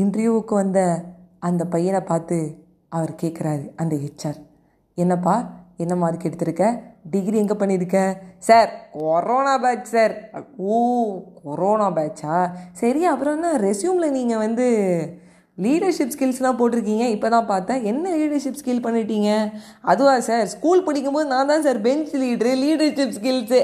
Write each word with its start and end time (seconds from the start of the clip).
இன்டர்வியூவுக்கு 0.00 0.54
வந்த 0.54 0.80
அந்த 1.48 1.62
பையனை 1.64 2.00
பார்த்து 2.00 2.38
அவர் 2.96 3.12
கேட்குறாரு 3.22 3.64
அந்த 3.76 3.94
ஹெச்ஆர் 3.96 4.38
என்னப்பா 4.98 5.34
என்ன 5.76 5.94
மார்க் 5.94 6.26
எடுத்திருக்க? 6.28 6.64
டிகிரி 7.10 7.36
எங்கே 7.38 7.54
பண்ணியிருக்க? 7.54 7.98
Sir 8.38 8.70
corona 8.92 9.54
batch 9.58 9.90
sir. 9.92 10.14
Oh 10.56 10.78
corona 11.42 11.86
பேட்சா 11.90 12.34
சரி 12.72 13.02
அப்புறம் 13.04 13.36
என்ன 13.36 13.50
ரெஸ்யூமில் 13.58 14.16
நீங்கள் 14.18 14.38
வந்து 14.38 14.66
லீடர்ஷிப் 15.64 16.12
ஸ்கில்ஸ்லாம் 16.14 16.58
போட்டிருக்கீங்க. 16.58 17.04
இப்போ 17.14 17.28
தான் 17.34 17.46
பார்த்தேன். 17.52 17.80
என்ன 17.90 18.10
லீடர்ஷிப் 18.18 18.58
ஸ்கில் 18.60 18.82
பண்ணிட்டீங்க? 18.84 19.30
அதுவா 19.92 20.12
சார் 20.28 20.44
ஸ்கூல் 20.54 20.84
படிக்கும்போது 20.88 21.26
நான் 21.32 21.50
தான் 21.52 21.64
sir 21.66 21.78
bench 21.86 22.12
leader 22.22 22.52
leadership 22.62 23.14
skills 23.18 23.60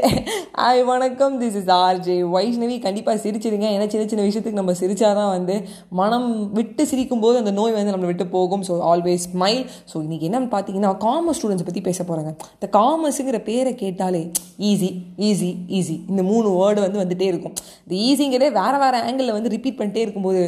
ஆய் 0.66 0.82
வணக்கம். 0.90 1.34
திஸ் 1.42 1.58
இஸ் 1.60 1.70
ஆர்ஜே 1.76 2.16
வைஷ்ணவி 2.34 2.78
கண்டிப்பாக 2.86 3.18
சிரிச்சிருங்க. 3.24 3.68
ஏன்னா 3.76 3.86
சின்ன 3.92 4.06
சின்ன 4.12 4.24
விஷயத்துக்கு 4.28 4.60
நம்ம 4.62 4.74
சிரித்தாதான் 4.80 5.32
வந்து 5.36 5.56
மனம் 6.00 6.28
விட்டு 6.58 6.84
சிரிக்கும்போது 6.92 7.38
அந்த 7.42 7.54
நோய் 7.60 7.76
வந்து 7.78 7.94
நம்மளை 7.94 8.10
விட்டு 8.12 8.26
போகும். 8.36 8.64
ஸோ 8.70 8.80
ஆல்வேஸ் 8.92 9.28
ஸ்மைல் 9.34 9.62
ஸோ 9.92 9.96
இன்றைக்கி 10.06 10.28
என்னன்னு 10.30 10.50
பார்த்தீங்கன்னா 10.56 10.92
காமர்ஸ் 11.06 11.40
ஸ்டூடெண்ட்ஸை 11.40 11.68
பற்றி 11.70 11.84
பேச 11.90 12.00
போகிறாங்க 12.10 12.32
இந்த 12.56 12.68
காமர்ஸுங்கிற 12.78 13.40
பேரை 13.50 13.74
கேட்டாலே 13.84 14.24
ஈஸி 14.72 14.90
ஈஸி 15.30 15.52
ஈஸி 15.78 15.96
இந்த 16.10 16.24
மூணு 16.32 16.48
வேர்டு 16.58 16.80
வந்து 16.86 17.02
வந்துகிட்டே 17.02 17.30
இருக்கும். 17.32 17.56
இந்த 17.86 17.94
ஈஸிங்கிறதே 18.08 18.52
வேறு 18.60 18.78
வேறு 18.84 19.00
ஆங்கிளில் 19.06 19.36
வந்து 19.38 19.54
ரிப்பீட் 19.56 19.80
பண்ணிட்டே 19.80 20.04
இருக்கும்போது 20.04 20.42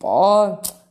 பா 0.00 0.16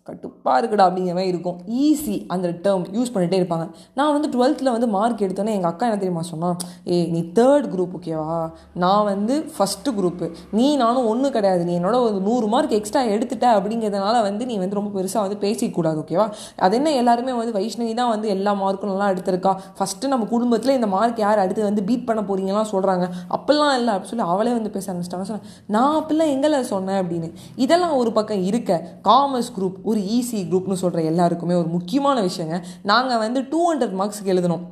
கட்டுப்பாக 0.09 0.57
இருக்குடா 0.61 0.83
அப்படிங்கிற 0.87 1.13
மாதிரி 1.17 1.31
இருக்கும். 1.33 1.57
ஈஸி 1.83 2.15
அந்த 2.33 2.47
டேர்ம் 2.65 2.83
யூஸ் 2.95 3.11
பண்ணிகிட்டே 3.13 3.37
இருப்பாங்க. 3.41 3.65
நான் 3.97 4.11
வந்து 4.15 4.27
டுவெல்த்தில் 4.33 4.69
வந்து 4.73 4.87
மார்க் 4.95 5.21
எடுத்தோன்னே 5.25 5.53
எங்கள் 5.57 5.71
அக்கா 5.71 5.85
என்ன 5.87 5.97
தெரியுமா 6.01 6.23
சொன்னான் 6.31 6.57
ஏ 6.87 6.97
நீ 7.13 7.21
தேர்ட் 7.39 7.65
குரூப் 7.73 7.93
ஓகேவா 7.99 8.35
நான் 8.83 9.05
வந்து 9.05 9.35
ஃபஸ்ட்டு 9.55 9.93
குரூப்பு 9.99 10.27
நீ 10.51 10.67
நானும் 10.83 11.07
ஒன்றும் 11.11 11.33
கிடையாது. 11.37 11.63
நீ 11.69 11.73
என்னோட 11.79 11.99
ஒரு 12.07 12.19
நூறு 12.27 12.49
மார்க் 12.53 12.75
எக்ஸ்ட்ரா 12.79 13.01
எடுத்துட்ட 13.15 13.47
அப்படிங்கிறதுனால 13.57 14.21
வந்து 14.27 14.45
நீ 14.51 14.57
வந்து 14.63 14.77
ரொம்ப 14.79 14.91
பெருசாக 14.97 15.23
வந்து 15.25 15.39
பேசிக்கூடாது 15.45 15.99
ஓகேவா 16.03 16.27
அது 16.67 16.75
என்ன 16.81 16.93
எல்லாருமே 17.01 17.33
வந்து 17.39 17.55
வைஷ்ணவி 17.59 17.95
தான் 18.01 18.11
வந்து 18.13 18.29
எல்லா 18.35 18.53
மார்க்கும் 18.61 18.91
நல்லா 18.93 19.09
எடுத்திருக்கா. 19.15 19.55
ஃபஸ்ட்டு 19.79 20.13
நம்ம 20.13 20.29
குடும்பத்தில் 20.35 20.75
இந்த 20.75 20.87
மார்க் 20.95 21.23
யார் 21.25 21.43
அடுத்து 21.45 21.67
வந்து 21.69 21.83
பீட் 21.89 22.07
பண்ண 22.11 22.23
போகிறீங்கலாம் 22.29 22.69
சொல்கிறாங்க 22.75 23.07
அப்பெல்லாம் 23.37 23.75
இல்லை 23.79 23.91
அப்படின்னு 23.95 24.13
சொல்லி 24.13 24.27
அவளே 24.35 24.53
வந்து 24.59 24.73
பேச 24.77 24.93
ஆரம்பிச்சிட்டாங்க. 24.93 25.27
சொன்னேன் 25.31 25.49
நான் 25.77 25.97
அப்பெல்லாம் 26.01 26.33
எங்களை 26.37 26.61
சொன்னேன் 26.73 27.01
அப்படின்னு. 27.01 27.31
இதெல்லாம் 27.65 27.97
ஒரு 28.03 28.13
பக்கம் 28.19 28.45
இருக்க. 28.51 28.81
காமர்ஸ் 29.11 29.53
குரூப் 29.57 29.81
ஒரு 29.95 30.05
ஈஸி 30.15 30.39
குரூப்னு 30.53 30.81
சொல்கிற 30.85 31.01
எல்லாருக்குமே 31.09 31.53
ஒரு 31.63 31.69
முக்கியமான 31.75 32.17
விஷயங்க. 32.21 32.55
நாங்கள் 32.93 33.21
வந்து 33.25 33.41
டூ 33.51 33.59
ஹண்ட்ரட் 33.67 33.99
மார்க்ஸ்க்கு 33.99 34.33
எழுதணும். 34.33 34.63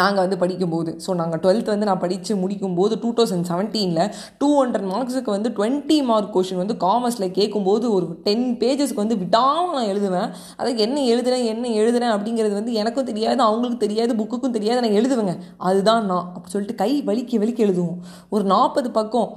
நாங்கள் 0.00 0.22
வந்து 0.24 0.36
படிக்கும்போது. 0.38 0.90
ஸோ 1.06 1.10
நாங்கள் 1.18 1.40
டுவெல்த் 1.40 1.70
வந்து 1.72 1.88
நான் 1.88 2.00
படித்து 2.04 2.34
முடிக்கும்போது 2.34 2.94
டூ 3.02 3.08
தௌசண்ட் 3.18 3.46
செவன்டீனில் 3.48 4.12
டூ 4.38 4.48
ஹண்ட்ரட் 4.60 4.86
மார்க்ஸுக்கு 4.92 5.30
வந்து 5.34 5.50
டுவெண்ட்டி 5.58 5.98
மார்க் 6.04 6.32
கொஷின் 6.36 6.60
வந்து 6.62 6.76
காமர்ஸில் 6.84 7.34
கேட்கும்போது 7.38 7.92
ஒரு 7.92 8.06
டென் 8.24 8.46
பேஜஸ்க்கு 8.60 9.02
வந்து 9.02 9.18
விடாமல் 9.18 9.76
நான் 9.76 9.90
எழுதுவேன். 9.92 10.30
அதுக்கு 10.56 10.82
என்ன 10.82 11.00
எழுதுறேன் 11.00 11.44
என்ன 11.44 11.68
எழுதுறேன் 11.68 12.14
அப்படிங்கிறது 12.16 12.52
வந்து 12.52 12.72
எனக்கும் 12.72 13.04
தெரியாது 13.04 13.42
அவங்களுக்கு 13.42 13.84
தெரியாது 13.86 14.14
புக்குக்கும் 14.14 14.56
தெரியாது 14.58 14.80
நான் 14.80 14.98
எழுதுவேங்க. 15.00 15.36
அதுதான் 15.58 16.04
நான். 16.06 16.26
அப்படி 16.34 16.54
சொல்லிட்டு 16.56 16.80
கை 16.84 16.92
வலிக்க 17.06 17.42
வலிக்க 17.44 17.68
எழுதுவோம். 17.68 17.98
ஒரு 18.30 18.44
நாற்பது 18.44 18.90
பக்கம் 18.90 19.30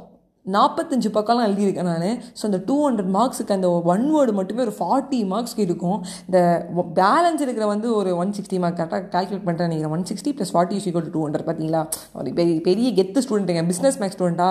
நாற்பத்தஞ்சு 0.53 1.09
பக்கம்லாம் 1.15 1.47
எழுதியிருக்கேன் 1.49 1.89
நான். 1.91 2.19
ஸோ 2.39 2.43
அந்த 2.49 2.59
டூ 2.67 2.75
ஹண்ட்ரட் 2.85 3.11
மார்க்ஸுக்கு 3.15 3.53
அந்த 3.55 3.69
ஒன் 3.93 4.05
வேர்டு 4.15 4.33
மட்டுமே 4.39 4.61
ஒரு 4.65 4.73
ஃபார்ட்டி 4.79 5.19
மார்க்ஸ்க்கு 5.31 5.63
இருக்கும். 5.67 5.97
இந்த 6.27 6.39
பேலன்ஸ் 6.99 7.41
இருக்கிற 7.45 7.67
வந்து 7.73 7.87
ஒரு 7.99 8.11
ஒன் 8.23 8.33
சிக்ஸ்டி 8.37 8.59
மார்க் 8.63 8.79
கரெக்டாக 8.79 9.09
கால்குலேட் 9.15 9.47
பண்ணுறேன் 9.47 9.71
நீங்கள் 9.73 9.93
one 9.97 10.05
sixty 10.09 10.33
plus 10.39 10.53
forty 10.55 10.77
equal 10.81 11.09
to 11.15 11.23
hundred 11.25 11.47
பார்த்தீங்களா 11.47 11.81
ஒரு 12.19 12.33
பெரிய 12.39 12.57
பெரிய 12.69 12.89
கெத்து 12.99 13.23
ஸ்டூடெண்ட்டுங்க 13.25 13.63
பிஸ்னஸ் 13.71 13.97
மேக்ஸ் 14.01 14.17
ஸ்டூடெண்ட்டா 14.17 14.49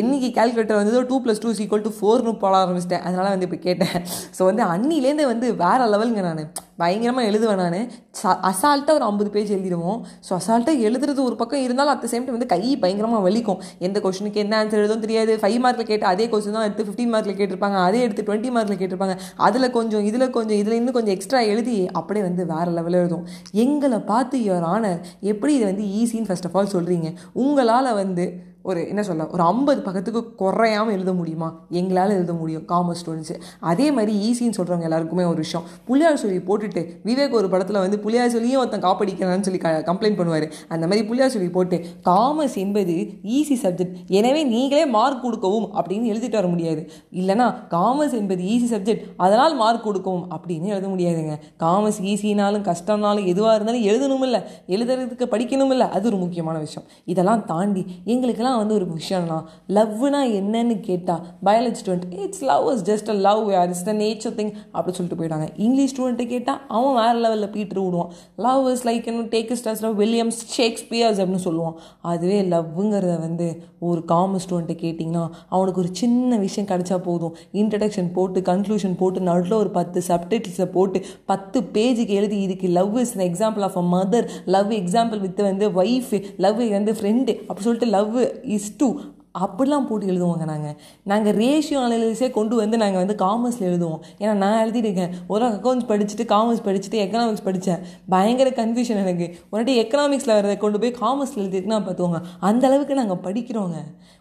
என்னைக்கு 0.00 0.30
கால்குலேட்டர் 0.38 0.80
வந்து 0.82 1.02
two 1.12 1.18
plus 1.24 1.42
two 1.44 1.52
equal 1.64 1.86
to 1.88 1.92
ஃபோர்னு 1.98 2.34
போட 2.44 2.54
ஆரம்பிச்சிட்டேன். 2.62 3.04
அதனால் 3.08 3.32
வந்து 3.34 3.48
இப்போ 3.48 3.60
கேட்டேன். 3.66 3.96
ஸோ 4.38 4.42
வந்து 4.50 4.64
அன்னிலேருந்து 4.74 5.26
வந்து 5.32 5.48
வேறு 5.64 5.90
லெவலுங்க 5.94 6.22
நான். 6.28 6.44
பயங்கரமாக 6.82 7.28
எழுதுவேன் 7.30 7.60
நான். 7.62 7.78
ச 8.20 8.32
அசால்ட்டாக 8.50 8.98
ஒரு 8.98 9.06
ஐம்பது 9.10 9.30
பேஜ் 9.34 9.50
எழுதிடுவோம். 9.56 9.98
ஸோ 10.26 10.32
அசால்ட்டாக 10.40 10.84
எழுதுறது 10.88 11.20
ஒரு 11.28 11.36
பக்கம் 11.42 11.64
இருந்தாலும் 11.66 11.92
அட் 11.94 12.06
சேம் 12.12 12.24
டைம் 12.26 12.36
வந்து 12.38 12.50
கை 12.54 12.60
பயங்கரமாக 12.84 13.22
வலிக்கும். 13.26 13.60
எந்த 13.88 14.00
கொஷனுக்கு 14.06 14.42
என்ன 14.44 14.54
ஆன்சர் 14.60 14.82
எழுதும் 14.82 15.04
தெரியாது. 15.04 15.34
ஃபைவ் 15.42 15.58
மார்க்கில் 15.66 15.90
கேட்டு 15.90 16.08
அதே 16.12 16.26
கொஸ்டின் 16.32 16.56
தான் 16.58 16.66
எடுத்து 16.68 16.86
ஃபிஃப்டீன் 16.88 17.12
மார்க்கில் 17.14 17.38
கேட்டிருப்பாங்க. 17.40 17.78
அதே 17.88 18.00
எடுத்து 18.06 18.26
டுவெண்ட்டி 18.28 18.52
மார்க்கில் 18.56 18.80
கேட்டிருப்பாங்க. 18.82 19.16
அதில் 19.48 19.70
கொஞ்சம் 19.78 20.06
இதில் 20.10 20.26
கொஞ்சம் 20.38 20.58
இதில் 20.62 20.78
இன்னும் 20.80 20.96
கொஞ்சம் 20.98 21.16
எக்ஸ்ட்ரா 21.16 21.42
எழுதி 21.52 21.76
அப்படியே 22.00 22.24
வந்து 22.28 22.44
வேறு 22.52 22.72
லெவலில் 22.78 23.00
எழுதும் 23.02 23.24
எங்களை 23.64 24.00
பார்த்து 24.12 24.38
யுவர் 24.48 24.66
ஆனர் 24.74 25.00
எப்படி 25.32 25.54
இதை 25.58 25.68
வந்து 25.72 25.86
ஈஸின்னு 26.00 26.28
ஃபர்ஸ்ட் 26.30 26.48
ஆஃப் 26.50 26.58
ஆல் 26.60 26.74
சொல்கிறீங்க 26.76 27.10
உங்களால் 27.44 27.90
வந்து 28.02 28.26
ஒரு 28.68 28.80
என்ன 28.92 29.02
சொல்ல 29.08 29.26
ஒரு 29.34 29.42
ஐம்பது 29.52 29.80
பக்கத்துக்கு 29.86 30.20
குறையாமல் 30.42 30.94
எழுத 30.96 31.12
முடியுமா? 31.18 31.48
எங்களால் 31.80 32.14
எழுத 32.18 32.32
முடியும். 32.40 32.64
காமர்ஸ் 32.72 33.00
ஸ்டூடெண்ட்ஸு 33.02 33.34
அதே 33.70 33.86
மாதிரி 33.96 34.12
ஈஸின்னு 34.28 34.56
சொல்கிறவங்க 34.58 34.86
எல்லாருக்குமே 34.88 35.24
ஒரு 35.32 35.40
விஷயம். 35.44 35.64
புளியார் 35.88 36.20
சொல்லி 36.22 36.38
போட்டுட்டு 36.48 36.82
விவேக் 37.08 37.36
ஒரு 37.40 37.48
படத்தில் 37.54 37.80
வந்து 37.84 37.98
புளியார் 38.04 38.32
சொல்லியும் 38.36 38.60
ஒருத்தன் 38.62 38.84
காப்படிக்கிறான்னு 38.86 39.46
சொல்லி 39.48 39.60
க 39.64 39.72
கம்ப்ளைண்ட் 39.90 40.18
பண்ணுவார். 40.20 40.46
அந்த 40.74 40.84
மாதிரி 40.90 41.04
புளியார் 41.10 41.34
சொல்லி 41.34 41.50
போட்டு 41.56 41.78
காமர்ஸ் 42.10 42.56
என்பது 42.64 42.94
ஈஸி 43.38 43.58
சப்ஜெக்ட் 43.64 43.98
எனவே 44.20 44.42
நீங்களே 44.54 44.84
மார்க் 44.96 45.22
கொடுக்கவும் 45.26 45.68
அப்படின்னு 45.78 46.10
எழுதிட்டு 46.12 46.38
வர 46.40 46.50
முடியாது. 46.54 46.84
இல்லைனா 47.20 47.48
காமர்ஸ் 47.76 48.16
என்பது 48.20 48.42
ஈஸி 48.54 48.70
சப்ஜெக்ட் 48.74 49.04
அதனால் 49.26 49.56
மார்க் 49.62 49.86
கொடுக்கவும் 49.88 50.26
அப்படின்னு 50.36 50.72
எழுத 50.74 50.88
முடியாதுங்க. 50.94 51.36
காமர்ஸ் 51.64 52.00
ஈஸினாலும் 52.12 52.66
கஷ்டம்னாலும் 52.70 53.28
எதுவாக 53.34 53.54
இருந்தாலும் 53.58 53.86
எழுதணும் 53.90 54.26
இல்லை 54.30 54.42
எழுதுறதுக்கு 54.74 55.28
படிக்கணும் 55.36 55.74
இல்லை 55.76 55.88
அது 55.96 56.04
ஒரு 56.12 56.20
முக்கியமான 56.24 56.56
விஷயம். 56.66 56.88
இதெல்லாம் 57.14 57.44
தாண்டி 57.52 57.84
எங்களுக்கெல்லாம் 58.14 58.53
தான் 58.54 58.62
வந்து 58.62 58.76
ஒரு 58.80 58.86
விஷயம்னா 58.98 59.38
லவ்னா 59.76 60.20
என்னன்னு 60.38 60.74
கேட்டால் 60.88 61.22
biology 61.46 61.78
student 61.80 62.06
it's 62.24 62.42
love 62.50 62.66
is 62.72 62.84
just 62.90 63.08
a 63.08 63.16
love 63.26 63.42
யார் 63.54 63.68
இட்ஸ் 63.68 63.86
த 63.88 63.94
நேச்சர் 64.00 64.34
திங் 64.38 64.52
அப்படின்னு 64.74 64.98
சொல்லிட்டு 64.98 65.18
போயிட்டாங்க 65.20 65.46
இங்கிலீஷ் 65.66 65.92
ஸ்டூடெண்ட்டை 65.94 66.26
கேட்டால் 66.34 66.60
அவன் 66.76 66.96
வேறு 67.00 67.18
லெவலில் 67.24 67.52
பீட்ரு 67.56 67.82
விடுவான் 67.86 68.10
லவ் 68.46 68.68
இஸ் 68.72 68.84
லைக் 68.88 69.08
என்ன 69.12 69.24
take 69.34 69.52
stars 69.60 69.82
love 69.86 69.96
Williams 70.02 70.40
Shakespeare's 70.56 71.20
அப்படின்னு 71.20 71.44
சொல்லுவான். 71.48 71.76
அதுவே 72.12 72.38
லவ்ங்கிறத 72.54 73.14
வந்து 73.26 73.48
ஒரு 73.88 74.00
காமர்ஸ் 74.12 74.44
ஸ்டூடெண்ட்டை 74.46 74.76
கேட்டிங்கன்னா 74.84 75.24
அவனுக்கு 75.48 75.80
ஒரு 75.80 75.90
சின்ன 76.02 76.36
விஷயம் 76.36 76.68
கிடைச்சா 76.68 76.98
போதும். 77.08 77.34
இன்ட்ரடக்ஷன் 77.52 78.10
போட்டு 78.12 78.40
கன்க்ளூஷன் 78.50 78.96
போட்டு 79.02 79.20
நடுவில் 79.20 79.58
ஒரு 79.62 79.70
பத்து 79.70 80.02
சப்டைட்டில்ஸை 80.08 80.68
போட்டு 80.76 80.98
பத்து 81.24 81.60
பேஜுக்கு 81.76 82.14
எழுதி 82.20 82.38
இதுக்கு 82.46 82.68
love 82.78 82.96
is 83.04 83.14
example 83.28 83.64
of 83.68 83.78
a 83.82 83.84
mother 83.96 84.28
love 84.56 84.72
example 84.72 85.20
with 85.26 85.42
வந்து 85.50 85.68
ஒய்ஃப் 85.82 86.12
லவ் 86.36 86.60
வந்து 86.76 86.92
ஃப்ரெண்டு 86.92 87.32
அப்படி 87.48 87.64
சொல்லிட்டு 87.66 87.88
லவ் 87.88 88.14
இஸ் 88.46 88.76
டூ 88.76 89.00
அப்படிலாம் 89.38 89.86
போட்டு 89.86 90.06
எழுதுவோங்க 90.06 90.44
நாங்கள் 90.44 90.76
நாங்கள் 91.02 91.36
ரேஷியோ 91.36 91.78
அனாலிசிஸே 91.84 92.30
கொண்டு 92.30 92.56
வந்து 92.56 92.76
நாங்கள் 92.76 93.04
வந்து 93.04 93.24
காமர்ஸில் 93.24 93.66
எழுதுவோம். 93.70 94.00
ஏன்னா 94.18 94.32
நான் 94.32 94.68
எழுதியிருக்கேன் 94.68 95.10
ஒரு 95.26 95.46
அக்கௌண்ட்ஸ் 95.46 95.88
படிச்சுட்டு 95.88 96.24
காமர்ஸ் 96.24 96.64
படிச்சுட்டு 96.64 97.00
எக்கனாமிக்ஸ் 97.04 97.44
படித்தேன் 97.44 97.78
பயங்கர 98.08 98.50
கன்ஃபியூஷன் 98.50 99.02
எனக்கு. 99.06 99.36
ஒரு 99.50 99.64
எக்கனாமிக்ஸில் 99.64 100.36
வரதை 100.38 100.56
கொண்டு 100.56 100.78
போய் 100.78 100.96
காமர்ஸில் 101.00 101.42
எழுதிருக்குன்னா 101.42 101.80
பார்த்துவோங்க 101.86 102.20
அந்த 102.40 102.66
அளவுக்கு 102.66 102.94
நாங்கள் 102.94 103.32
படிக்கிறோங்க. 103.32 103.76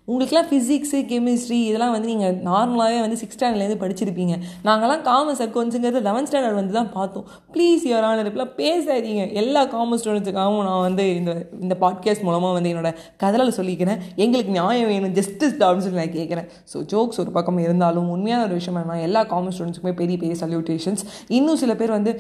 உங்களுக்குலாம் 0.08 0.48
ஃபிசிக்ஸு 0.50 1.00
கெமிஸ்ட்ரி 1.10 1.58
இதெல்லாம் 1.68 1.94
வந்து 1.96 2.08
நீங்கள் 2.12 2.34
நார்மலாகவே 2.48 2.98
வந்து 3.04 3.18
சிக்ஸ் 3.22 3.38
ஸ்டாண்டர்ட்லேருந்து 3.38 3.78
படிச்சிருப்பீங்க. 3.84 4.34
நாங்களாம் 4.68 5.04
காமர்ஸ் 5.10 5.44
அக்கௌண்ட்ஸுங்கிறது 5.46 6.02
லெவன்த் 6.08 6.30
ஸ்டாண்டர்ட் 6.30 6.60
வந்து 6.60 6.74
தான் 6.80 6.90
பார்த்தோம். 6.98 7.26
ப்ளீஸ் 7.54 7.84
யுவர் 7.90 8.08
ஆனர் 8.10 8.32
பேசாதீங்க. 8.60 9.24
எல்லா 9.42 9.64
காமர்ஸ் 9.76 10.04
ஸ்டூடெண்ட்ஸுக்காகவும் 10.04 10.66
நான் 10.70 10.84
வந்து 10.88 11.16
இந்த 11.16 11.32
இந்த 11.62 11.78
பாட்காஸ்ட் 11.86 12.26
மூலமாக 12.28 12.54
வந்து 12.58 12.72
என்னோட 12.74 12.92
கதலில் 13.24 13.58
சொல்லிக்கிறேன். 13.60 14.02
எங்களுக்கு 14.16 14.52
நியாயம் 14.60 14.92
வேணும் 14.94 15.16
ஜஸ்டிஸ் 15.20 15.58
அப்படின்னு 15.62 15.88
சொல்லி 15.88 16.02
நான் 16.04 16.16
கேட்குறேன். 16.20 16.50
ஸோ 16.74 16.80
ஜோக்ஸ் 16.94 17.22
ஒரு 17.26 17.32
பக்கம் 17.32 17.66
இருந்தாலும் 17.68 18.10
உண்மையான 18.10 18.44
ஒரு 18.44 18.54
விஷயம் 18.54 18.80
என்ன 18.84 19.02
எல்லா 19.10 19.24
காமர்ஸ் 19.34 19.58
ஸ்டூடெண்ட்ஸுக்குமே 19.58 19.96
பெரிய 20.04 20.18
பெரிய 20.18 20.38
சல்யூட்டேஷன்ஸ் 20.46 21.04
இன்னும் 21.40 21.62
சில 21.64 21.76
பேர் 21.76 21.98
வந்து 22.00 22.14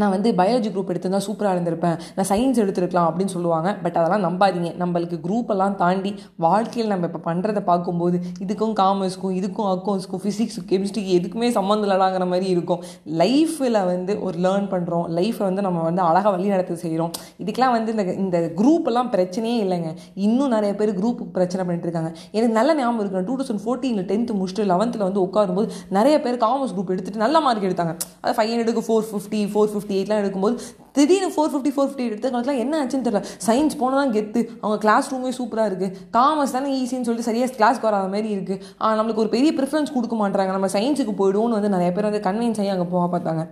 நான் 0.00 0.10
வந்து 0.10 0.30
பயாலஜி 0.38 0.70
குரூப் 0.72 0.90
எடுத்திருந்தால் 0.92 1.24
சூப்பராக 1.26 1.52
இருந்திருப்பேன். 1.56 1.98
நான் 2.16 2.26
சயின்ஸ் 2.28 2.58
எடுத்திருக்கலாம் 2.62 3.06
அப்படின்னு 3.10 3.32
சொல்லுவாங்க. 3.34 3.68
பட் 3.82 3.96
அதெல்லாம் 3.96 4.24
நம்பாதீங்க. 4.26 4.70
நம்மளுக்கு 4.82 5.16
குரூப் 5.26 5.50
எல்லாம் 5.54 5.76
தாண்டி 5.76 6.14
வாழ்க்கையில் 6.36 6.90
நம்ம 6.92 7.08
இப்போ 7.10 7.20
பண்ணுறதை 7.28 7.60
பார்க்கும்போது 7.60 8.20
இதுக்கும் 8.46 8.74
காமர்ஸ்க்கும் 8.80 9.34
இதுக்கும் 9.38 9.68
அக்கௌண்ட்ஸ்க்கும் 9.74 10.20
ஃபிசிக்ஸ் 10.24 10.58
கெமிஸ்ட்ரிக்கு 10.70 11.12
எதுக்குமே 11.18 11.48
சம்மந்தம் 11.50 11.90
இல்லடாங்கிற 11.90 12.26
மாதிரி 12.32 12.46
இருக்கும். 12.46 12.82
லைஃப்பில் 13.22 13.78
வந்து 13.92 14.22
ஒரு 14.22 14.38
லேர்ன் 14.38 14.68
பண்ணுறோம் 14.74 15.06
லைஃப்பை 15.18 15.44
வந்து 15.48 15.62
நம்ம 15.62 15.82
வந்து 15.88 16.02
அழகாக 16.02 16.30
வழி 16.36 16.48
நடத்த 16.48 16.76
செய்கிறோம் 16.82 17.10
இதுக்கெலாம் 17.44 17.74
வந்து 17.78 17.92
இந்த 17.92 18.12
இந்த 18.24 18.52
குரூப்பெல்லாம் 18.56 19.10
பிரச்சனையே 19.16 19.56
இல்லைங்க. 19.64 19.90
இன்னும் 20.14 20.54
நிறைய 20.56 20.74
பேர் 20.74 20.94
குரூப் 21.00 21.22
பிரச்சனை 21.38 21.66
பண்ணிட்டு 21.66 21.88
இருக்காங்க. 21.88 22.10
எனக்கு 22.32 22.54
நல்ல 22.58 22.74
ஞாபகம் 22.74 23.00
இருக்கு. 23.00 23.24
டூ 23.28 23.36
தௌசண்ட் 23.40 23.64
ஃபோர்டீனில் 23.64 24.08
டென்த்து 24.12 24.36
முடிச்சுட்டு 24.40 24.68
லெவன்த்தில் 24.74 25.06
வந்து 25.08 25.22
உட்காரும்போது 25.26 25.70
நிறைய 25.88 26.20
பேர் 26.20 26.42
காமர்ஸ் 26.44 26.76
குரூப் 26.76 26.92
எடுத்துகிட்டு 26.96 27.24
நல்ல 27.26 27.40
மார்க் 27.40 27.68
எடுத்தாங்க. 27.70 27.96
அது 28.20 28.34
ஃபைவ் 28.36 28.52
ஹண்ட்ரடுக்கு 28.52 28.86
four 28.88 29.08
fifty 29.10 29.42
four 29.54 29.70
fifty 29.72 29.85
fifty 29.86 29.98
எயிட்லாம் 29.98 30.20
எடுக்கும்போது 30.22 30.56
திடீர்னு 30.96 31.30
ஃபோர் 31.36 31.50
ஃபிஃப்டி 31.52 31.72
ஃபோர் 31.76 31.88
ஃபிஃப்டி 31.88 32.06
எடுத்த 32.10 32.30
காலத்தில் 32.34 32.62
என்ன 32.64 32.74
ஆச்சுன்னு 32.82 33.06
தெரியல. 33.08 33.22
சயின்ஸ் 33.46 33.78
போனால் 33.82 34.00
தான் 34.02 34.14
கெத்து. 34.16 34.42
அவங்க 34.62 34.78
கிளாஸ் 34.84 35.10
ரூமே 35.14 35.32
சூப்பராக 35.38 35.70
இருக்குது 35.70 35.92
காமர்ஸ் 36.16 36.54
தானே 36.56 36.70
ஈஸின்னு 36.82 37.06
சொல்லிட்டு 37.08 37.28
சரியாக 37.30 37.54
கிளாஸ்க்கு 37.58 37.88
வராத 37.90 38.10
மாதிரி 38.14 38.30
இருக்குது 38.36 38.60
ஆனால் 38.82 38.98
நம்மளுக்கு 39.00 39.24
ஒரு 39.24 39.32
பெரிய 39.36 39.52
ப்ரிஃபரன்ஸ் 39.58 39.94
கொடுக்க 39.96 40.16
மாட்டாங்க 40.22 40.52
நம்ம 40.56 40.70
சயின்ஸுக்கு 40.76 41.14
போய்டுவோம்னு 41.22 41.58
வந்து 41.58 41.72
நிறைய 41.76 41.90
பேர் 41.96 42.08
வந்து 42.10 42.22
கன்வின்ஸ் 42.28 42.60
ஆகி 42.62 42.72
அங்கே 42.76 42.88
போக 42.94 43.04
பார்த்தாங்க. 43.14 43.44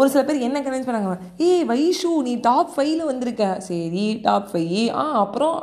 ஒரு 0.00 0.08
சில 0.12 0.22
பேர் 0.28 0.44
என்ன 0.46 0.58
கன்வின்ஸ் 0.64 0.88
பண்ணாங்க? 0.88 1.12
ஏய் 1.46 1.62
வைஷு 1.68 2.10
நீ 2.26 2.32
டாப் 2.46 2.72
ஃபைவ்ல 2.74 3.02
வந்திருக்க. 3.10 3.44
சரி 3.68 4.06
டாப் 4.26 4.48
ஃபைவ் 4.50 4.74
ஆ 5.02 5.04
அப்புறம் 5.22 5.54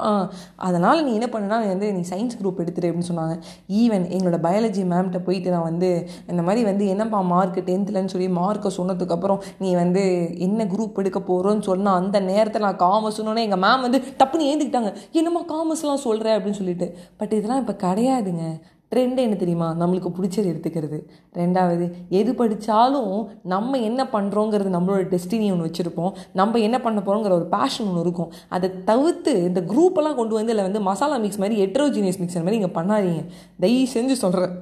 அதனால் 0.67 1.03
நீ 1.07 1.11
என்ன 1.19 1.27
பண்ணுனா 1.33 1.57
வந்து 1.73 1.89
நீ 1.97 2.01
சயின்ஸ் 2.11 2.37
குரூப் 2.39 2.61
எடுத்துரு 2.63 2.89
அப்படின்னு 2.89 3.09
சொன்னாங்க. 3.11 3.35
ஈவன் 3.81 4.05
எங்களோட 4.15 4.39
பயாலஜி 4.47 4.83
மேம்கிட்ட 4.93 5.21
போயிட்டு 5.27 5.53
நான் 5.55 5.67
வந்து 5.69 5.89
இந்த 6.31 6.41
மாதிரி 6.47 6.63
வந்து 6.69 6.85
என்னப்பா 6.93 7.19
மார்க் 7.33 7.59
டென்த்துலன்னு 7.69 8.13
சொல்லி 8.15 8.29
மார்க்கை 8.39 8.71
சொன்னதுக்கப்புறம் 8.79 9.41
நீ 9.63 9.71
வந்து 9.81 10.03
என்ன 10.47 10.67
குரூப் 10.73 10.99
எடுக்க 11.03 11.21
போகிறோன்னு 11.27 11.67
சொன்னால் 11.69 11.99
அந்த 12.01 12.19
நேரத்தில் 12.19 12.67
நான் 12.67 12.83
காமர்ஸ் 12.85 13.19
சொன்னோன்னே 13.19 13.45
எங்கள் 13.47 13.63
மேம் 13.65 13.85
வந்து 13.87 14.01
டப்புன்னு 14.19 14.49
ஏந்துக்கிட்டாங்க. 14.51 14.91
என்னம்மா 15.11 15.41
காமர்ஸ்லாம் 15.53 16.05
சொல்கிறேன் 16.07 16.37
அப்படின்னு 16.37 16.61
சொல்லிட்டு. 16.61 16.97
பட் 17.17 17.33
இதெல்லாம் 17.33 17.63
இப்போ 17.65 17.75
கிடையாதுங்க. 17.87 18.45
ட்ரெண்ட் 18.91 19.19
என்ன 19.25 19.35
தெரியுமா? 19.35 19.67
நம்மளுக்கு 19.79 20.09
பிடிச்சது 20.17 20.49
எடுத்துக்கிறது. 20.51 20.97
ரெண்டாவது 21.33 21.85
எது 22.09 22.35
படித்தாலும் 22.35 23.13
நம்ம 23.43 23.77
என்ன 23.77 24.03
பண்ணுறோங்கிறது 24.11 24.69
நம்மளோட 24.75 25.01
டெஸ்டினி 25.13 25.47
ஒன்று 25.53 25.69
வச்சுருப்போம். 25.69 26.11
நம்ம 26.33 26.59
என்ன 26.59 26.79
பண்ண 26.81 27.01
போகிறோங்கிற 27.05 27.33
ஒரு 27.39 27.47
பேஷன் 27.55 27.87
ஒன்று 27.87 28.01
இருக்கும். 28.01 28.31
அதை 28.49 28.69
தவிர்த்து 28.83 29.33
இந்த 29.43 29.61
குரூப்பெல்லாம் 29.61 30.19
கொண்டு 30.19 30.33
வந்து 30.33 30.53
இல்லை 30.55 30.65
வந்து 30.69 30.81
மசாலா 30.89 31.17
மிக்ஸ் 31.17 31.41
மாதிரி 31.45 31.65
எட்ரோஜினியஸ் 31.65 32.21
மிக்சர் 32.23 32.45
மாதிரி 32.47 32.59
இங்கே 32.59 32.73
பண்ணாதீங்க. 32.79 33.23
தயவு 33.59 33.87
செஞ்சு 33.95 34.17
சொல்கிறேன் 34.25 34.53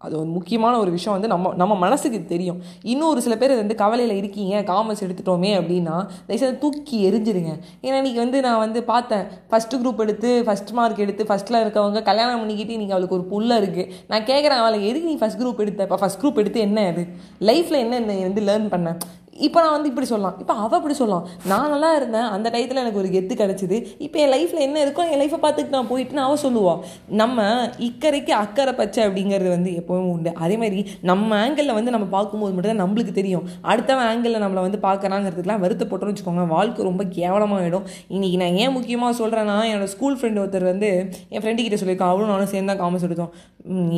அது 0.00 0.14
ஒரு 0.18 0.28
முக்கியமான 0.28 0.78
ஒரு 0.78 0.90
விஷயம் 0.90 1.14
வந்து 1.16 1.28
நம்ம 1.28 1.52
நம்ம 1.54 1.74
மனசுக்கு 1.74 2.18
தெரியும். 2.24 2.58
இன்னும் 2.82 3.08
ஒரு 3.08 3.20
சில 3.20 3.36
பேர் 3.36 3.54
வந்து 3.56 3.74
கவலையில் 3.74 4.16
இருக்கீங்க 4.16 4.62
காமர்ஸ் 4.62 5.02
எடுத்துட்டோமே 5.06 5.50
அப்படின்னா 5.60 5.94
தயவுசெய்து 6.26 6.58
தூக்கி 6.58 7.10
எரிஞ்சிருங்க 7.10 7.52
ஏன்னா 7.82 7.96
இன்றைக்கி 8.00 8.14
வந்து 8.14 8.40
நான் 8.40 8.58
வந்து 8.58 8.82
பார்த்தேன் 8.82 9.24
ஃபஸ்ட்டு 9.50 9.80
குரூப் 9.82 10.02
எடுத்து 10.04 10.42
ஃபஸ்ட் 10.46 10.72
மார்க் 10.72 10.98
எடுத்து 10.98 11.24
ஃபஸ்ட்டில் 11.24 11.62
இருக்கவங்க 11.64 12.02
கல்யாணம் 12.02 12.40
பண்ணிக்கிட்டு 12.40 12.76
இன்றைக்கி 12.76 12.90
அவளுக்கு 12.90 13.18
ஒரு 13.18 13.26
புல்ல 13.32 13.60
இருக்குது 13.62 13.90
நான் 14.08 14.22
கேட்குறேன் 14.22 14.62
அவளை 14.62 14.86
எதுக்கு 14.88 15.08
நீ 15.08 15.18
ஃபஸ்ட் 15.22 15.40
குரூப் 15.42 15.62
எடுத்த? 15.66 15.82
இப்போ 15.82 16.00
ஃபஸ்ட் 16.02 16.22
குரூப் 16.22 16.40
எடுத்து 16.44 16.60
என்ன 16.60 16.86
அது 16.86 17.04
லைஃப்பில் 17.40 17.82
என்ன 17.84 18.00
நீ 18.00 18.22
வந்து 18.22 18.42
லேர்ன் 18.42 18.68
பண்ணேன் 18.68 19.00
இப்போ 19.46 19.58
நான் 19.64 19.74
வந்து 19.74 19.90
இப்படி 19.90 20.06
சொல்லலாம். 20.10 20.36
இப்போ 20.42 20.54
அவள் 20.64 20.78
இப்படி 20.80 20.96
சொல்லலாம். 21.00 21.24
நான் 21.50 21.72
நல்லா 21.74 21.90
இருந்தேன். 21.98 22.28
அந்த 22.34 22.46
டயத்தில் 22.54 22.80
எனக்கு 22.82 23.00
ஒரு 23.02 23.08
கெத்து 23.14 23.34
கிடச்சிது. 23.42 23.76
இப்போ 24.06 24.18
என் 24.24 24.32
லைஃப்பில் 24.34 24.64
என்ன 24.66 24.78
இருக்கோ 24.84 25.04
என் 25.12 25.20
லைஃப்பை 25.22 25.40
பார்த்துட்டு 25.44 25.74
நான் 25.76 25.88
போயிட்டுன்னு 25.92 26.24
அவள் 26.26 26.42
சொல்லுவாள் 26.44 26.80
நம்ம 27.20 27.46
இக்கரைக்கு 27.88 28.34
அக்கறை 28.42 28.74
பச்சை 28.80 29.00
அப்படிங்கிறது 29.06 29.50
வந்து 29.56 29.72
எப்போவும் 29.80 30.10
உண்டு. 30.14 30.32
அதே 30.44 30.58
மாதிரி 30.62 30.82
நம்ம 31.10 31.36
ஆங்கிளில் 31.44 31.76
வந்து 31.78 31.94
நம்ம 31.96 32.08
பார்க்கும்போது 32.16 32.54
மட்டும் 32.54 32.72
தான் 32.74 32.82
நம்மளுக்கு 32.84 33.14
தெரியும். 33.20 33.46
அடுத்தவன் 33.72 34.06
ஆங்கிளில் 34.10 34.42
நம்மளை 34.44 34.64
வந்து 34.66 34.80
பார்க்குறாங்கிறதுக்குலாம் 34.86 35.64
வருத்தப்பட்டோம்னு 35.64 36.14
வச்சுக்கோங்க 36.14 36.46
வாழ்க்கை 36.56 36.88
ரொம்ப 36.90 37.04
கேவலமாகிடும் 37.18 37.86
இன்றைக்கி 38.14 38.38
நான் 38.44 38.58
ஏன் 38.62 38.74
முக்கியமாக 38.78 39.18
சொல்கிறேன்னா 39.22 39.58
என்னோடய 39.72 39.92
ஸ்கூல் 39.96 40.18
ஃப்ரெண்டு 40.20 40.42
ஒருத்தர் 40.44 40.70
வந்து 40.72 40.90
என் 41.34 41.42
ஃப்ரெண்டு 41.42 41.64
கிட்டே 41.64 41.80
சொல்லியிருக்கான். 41.82 42.14
அவளும் 42.14 42.32
நானும் 42.34 42.52
சேர்ந்து 42.54 42.72
தான் 42.72 42.82
காமர்ஸ் 42.84 43.06
எடுத்தோம். 43.10 43.34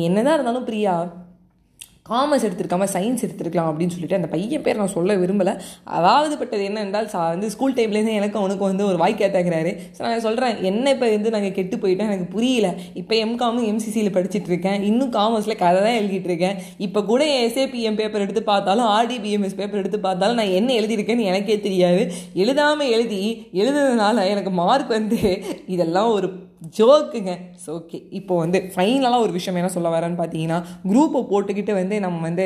என்னதான் 0.07 0.37
இருந்தாலும் 0.37 0.67
பிரியா 0.71 0.95
காமர்ஸ் 2.09 2.45
எடுத்திருக்காம 2.47 2.87
சயின்ஸ் 2.95 3.23
எடுத்திருக்கலாம் 3.27 3.69
அப்படின்னு 3.71 3.95
சொல்லிட்டு 3.95 4.17
அந்த 4.19 4.29
பையன் 4.33 4.63
பேர் 4.65 4.81
நான் 4.81 4.93
சொல்ல 4.95 5.15
விரும்பலை. 5.23 5.53
அதாவது 5.97 6.33
பட்டது 6.41 6.63
என்ன 6.69 6.81
என்றால் 6.85 7.09
சா 7.13 7.21
வந்து 7.33 7.49
ஸ்கூல் 7.55 7.75
டைம்லேருந்து 7.79 8.15
எனக்கு 8.19 8.39
அவனுக்கு 8.41 8.63
வந்து 8.69 8.83
ஒரு 8.89 8.97
வாய்க்கா 9.03 9.29
தேக்கிறாரு 9.35 9.73
ஸோ 9.97 10.01
நான் 10.05 10.25
சொல்கிறேன் 10.27 10.55
என்ன 10.71 10.85
இப்போ 10.95 11.09
வந்து 11.15 11.33
நாங்கள் 11.35 11.55
கெட்டு 11.59 11.75
போயிட்டோம் 11.83 12.09
எனக்கு 12.11 12.27
புரியல. 12.35 12.69
இப்போ 13.01 13.15
எம்காமும் 13.25 13.67
எம்சிசியில் 13.71 14.13
படிச்சுட்டு 14.17 14.51
இருக்கேன். 14.53 14.79
இன்னும் 14.89 15.13
காமர்ஸில் 15.17 15.61
கதை 15.63 15.79
தான் 15.87 15.97
எழுதிட்டு 16.01 16.29
இருக்கேன். 16.31 16.57
இப்போ 16.87 16.99
கூட 17.11 17.23
எஸ்ஏபிஎம் 17.45 17.99
பேப்பர் 18.01 18.25
எடுத்து 18.25 18.43
பார்த்தாலும் 18.51 18.89
ஆர்டிபிஎம்எஸ் 18.97 19.59
பேப்பர் 19.61 19.81
எடுத்து 19.83 20.01
பார்த்தாலும் 20.07 20.39
நான் 20.41 20.55
என்ன 20.59 20.69
எழுதியிருக்கேன்னு 20.79 21.29
எனக்கே 21.31 21.57
தெரியாது. 21.67 22.03
எழுதாமல் 22.43 22.93
எழுதி 22.97 23.21
எழுதுனதுனால 23.61 24.27
எனக்கு 24.33 24.53
மார்க் 24.61 24.95
வந்து 24.97 25.21
இதெல்லாம் 25.75 26.11
ஒரு 26.17 26.27
ஜோக்குங்க. 26.77 27.33
ஸோ 27.63 27.69
ஓகே 27.79 27.97
இப்போ 28.19 28.33
வந்து 28.43 28.59
ஃபைனலாக 28.73 29.23
ஒரு 29.25 29.31
விஷயம் 29.37 29.57
என்ன 29.61 29.71
சொல்ல 29.75 29.89
வரேன்னு 29.95 30.17
பார்த்தீங்கன்னா 30.21 30.57
குரூப்பை 30.89 31.19
போட்டுக்கிட்டு 31.31 31.73
வந்து 31.79 31.95
நம்ம 32.05 32.21
வந்து 32.27 32.45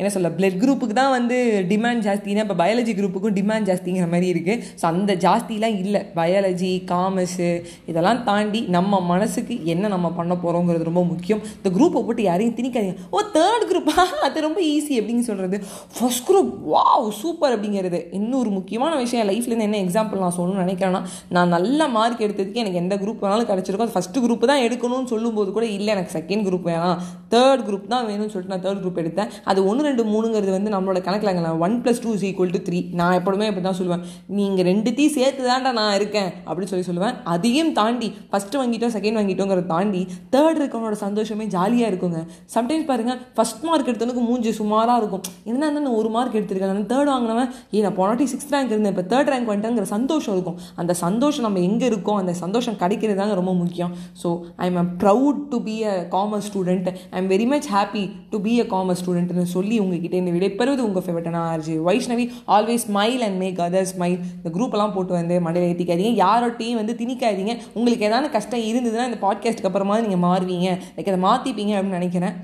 என்ன 0.00 0.08
சொல்ல 0.16 0.28
பிளட் 0.38 0.58
குரூப்புக்கு 0.62 0.96
தான் 1.00 1.14
வந்து 1.16 1.36
டிமாண்ட் 1.72 2.04
ஜாஸ்தினா 2.06 2.44
இப்போ 2.46 2.56
பயாலஜி 2.62 2.92
குரூப்புக்கும் 2.98 3.36
டிமாண்ட் 3.38 3.68
ஜாஸ்திங்கிற 3.70 4.08
மாதிரி 4.14 4.28
இருக்குது 4.34 4.62
ஸோ 4.80 4.86
அந்த 4.92 5.14
ஜாஸ்திலாம் 5.24 5.76
இல்லை. 5.84 6.02
பயாலஜி 6.18 6.72
காமர்ஸு 6.92 7.50
இதெல்லாம் 7.92 8.22
தாண்டி 8.28 8.60
நம்ம 8.76 9.00
மனசுக்கு 9.12 9.56
என்ன 9.74 9.88
நம்ம 9.94 10.10
பண்ண 10.18 10.34
போகிறோங்கிறது 10.44 10.88
ரொம்ப 10.90 11.04
முக்கியம். 11.12 11.42
இந்த 11.58 11.72
குரூப்பை 11.78 12.02
போட்டு 12.06 12.24
யாரையும் 12.28 12.56
திணிக்காதீங்க. 12.60 12.96
ஓ 13.14 13.24
தேர்ட் 13.38 13.66
குரூப்பா 13.72 13.96
அது 14.28 14.46
ரொம்ப 14.48 14.60
ஈஸி 14.74 14.94
அப்படின்னு 15.00 15.26
சொல்கிறது 15.30 15.56
ஃபஸ்ட் 15.96 16.24
குரூப் 16.30 16.52
வாவ் 16.74 17.08
சூப்பர் 17.22 17.54
அப்படிங்கிறது. 17.56 18.00
இன்னொரு 18.20 18.50
முக்கியமான 18.58 18.92
விஷயம் 19.02 19.28
லைஃப்லேருந்து 19.32 19.68
என்ன 19.68 19.82
எக்ஸாம்பிள் 19.86 20.24
நான் 20.24 20.36
சொல்லணும்னு 20.38 20.64
நினைக்கிறேன்னா 20.66 21.02
நான் 21.36 21.54
நல்ல 21.56 21.88
மார்க் 21.96 22.24
எடுத்ததுக்கு 22.26 22.62
எனக்கு 22.64 22.82
எந்த 22.84 22.94
குரூப் 23.02 23.22
வேணாலும் 23.24 23.39
கிடச்சிருக்கும் 23.48 23.86
அது 23.86 23.94
ஃபஸ்ட்டு 23.96 24.22
குரூப் 24.24 24.44
தான் 24.50 24.62
எடுக்கணும்னு 24.66 25.10
சொல்லும்போது 25.12 25.50
கூட 25.56 25.66
இல்லை 25.76 25.90
எனக்கு 25.94 26.12
செகண்ட் 26.18 26.44
குரூப் 26.46 26.66
வேணாம். 26.70 26.98
தேர்ட் 27.34 27.62
குரூப் 27.68 27.86
தான் 27.92 28.06
வேணும்னு 28.10 28.32
சொல்லிட்டு 28.34 28.54
நான் 28.54 28.64
தேர்ட் 28.66 28.82
குரூப் 28.84 29.00
எடுத்தேன். 29.02 29.30
அது 29.50 29.60
ஒன்று 29.70 29.86
ரெண்டு 29.88 30.04
மூணுங்கிறது 30.12 30.52
வந்து 30.56 30.72
நம்மளோட 30.74 31.00
கணக்கில் 31.08 31.40
நான் 31.48 31.60
one 31.66 31.76
plus 31.84 32.02
two 32.04 32.12
is 32.16 32.24
equal 32.28 32.54
to 32.56 32.60
three 32.68 32.80
நான் 33.00 33.16
எப்பவுமே 33.18 33.48
இப்படி 33.50 33.64
தான் 33.68 33.78
சொல்லுவேன். 33.80 34.04
நீங்கள் 34.38 34.68
ரெண்டுத்தையும் 34.70 35.14
சேர்த்து 35.18 35.48
தான்டா 35.50 35.72
நான் 35.80 35.94
இருக்கேன் 36.00 36.30
அப்படின்னு 36.46 36.72
சொல்லி 36.72 36.86
சொல்லுவேன். 36.90 37.16
அதையும் 37.34 37.72
தாண்டி 37.80 38.10
ஃபஸ்ட்டு 38.32 38.60
வாங்கிட்டோம் 38.62 38.94
செகண்ட் 38.96 39.18
வாங்கிட்டோங்கிறத 39.20 39.66
தாண்டி 39.74 40.02
தேர்ட் 40.36 40.60
இருக்கவனோட 40.62 40.98
சந்தோஷமே 41.04 41.46
ஜாலியாக 41.56 41.90
இருக்குங்க. 41.92 42.20
சம்டைம்ஸ் 42.56 42.88
பாருங்கள் 42.90 43.20
ஃபஸ்ட் 43.38 43.64
மார்க் 43.68 43.90
எடுத்தவனுக்கு 43.90 44.24
மூஞ்சி 44.30 44.52
சுமாராக 44.60 45.00
இருக்கும். 45.02 45.24
என்ன 45.52 45.70
நான் 45.76 45.94
ஒரு 46.00 46.10
மார்க் 46.16 46.36
எடுத்திருக்கேன் 46.40 46.74
நான் 46.74 46.90
தேர்ட் 46.92 47.12
வாங்கினவன் 47.14 47.50
ஏ 47.76 47.84
நான் 47.86 47.96
போனாட்டி 48.00 48.26
சிக்ஸ்த் 48.32 48.54
ரேங்க் 48.56 48.72
இருந்தேன் 48.74 48.94
இப்போ 48.94 49.06
தேர்ட் 49.12 49.30
ரேங்க் 49.32 49.50
வந்துட்டேங்கிற 49.52 49.86
சந்தோஷம் 49.96 50.34
இருக்கும். 50.36 50.58
அந்த 50.80 50.92
சந்தோஷம் 51.04 51.46
நம்ம 51.46 51.60
எங்கே 51.68 51.86
இருக்கோம் 51.92 52.18
அந்த 52.22 52.32
சந்தோஷம் 52.42 52.76
கிடைக்கிறது 52.82 53.18
தாங்க 53.30 53.40
ரொம்ப 53.40 53.52
முக்கியம். 53.62 53.92
So 54.22 54.28
I 54.62 54.66
am 54.70 54.90
proud 55.02 55.40
to 55.52 55.58
be 55.68 55.76
a 55.92 55.94
commerce 56.14 56.48
student 56.50 56.88
I 57.14 57.16
am 57.22 57.30
very 57.34 57.46
much 57.52 57.68
happy 57.74 58.04
to 58.32 58.38
be 58.46 58.54
a 58.62 58.66
commerce 58.74 59.00
ஸ்டூடெண்ட்னு 59.02 59.46
சொல்லி 59.56 59.76
உங்ககிட்ட 59.84 60.16
இந்த 60.22 60.32
விடைபெறுவது 60.36 60.84
உங்கள் 60.88 61.04
ஃபேவரட்டான 61.06 61.42
RG. 61.52 61.76
Vaishnavi 61.88 62.26
always 62.56 62.86
smile 62.88 63.22
and 63.26 63.38
make 63.42 63.60
other 63.66 63.90
smile 63.92 64.18
இந்த 64.38 64.52
குரூப்பெல்லாம் 64.56 64.94
போட்டு 64.96 65.14
வந்து 65.20 65.36
மடையில் 65.46 65.68
ஏற்றிக்காதீங்க 65.72 66.14
யாரோட்டையும் 66.24 66.80
வந்து 66.82 66.96
திணிக்காதீங்க. 67.02 67.54
உங்களுக்கு 67.78 68.08
ஏதாவது 68.10 68.30
கஷ்டம் 68.36 68.66
இருந்ததுன்னா 68.70 69.08
இந்த 69.10 69.20
பாட்காஸ்ட்டுக்கு 69.26 69.70
அப்புறமா 69.72 69.98
நீங்கள் 70.06 70.24
மாறுவீங்க. 70.28 70.70
லைக் 70.96 71.12
அதை 71.12 71.20
மாற்றிப்பீங்க 71.28 71.74
அப்படின்னு 71.78 72.00
நினைக்கிறேன். 72.00 72.36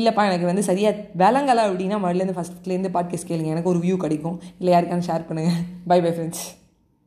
இல்லைப்பா 0.00 0.22
எனக்கு 0.28 0.46
வந்து 0.50 0.62
சரியாக 0.68 1.02
விளங்கலை 1.22 1.62
அப்படின்னா 1.68 1.98
மறுலேருந்து 2.04 2.36
ஃபஸ்ட்லேருந்து 2.38 2.94
பாட்காஸ்ட் 2.96 3.30
கேளுங்க. 3.30 3.54
எனக்கு 3.54 3.72
ஒரு 3.74 3.82
வியூ 3.84 3.96
கிடைக்கும். 4.04 4.36
இல்லை 4.58 4.72
யாருக்கான 4.74 5.06
ஷேர் 5.10 5.28
பண்ணுங்கள் 5.30 5.62
பை 5.92 6.00
பை 6.06 6.12
ஃப்ரெண்ட்ஸ் 6.16 6.44